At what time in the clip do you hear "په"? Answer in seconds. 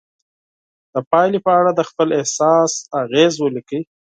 1.45-1.51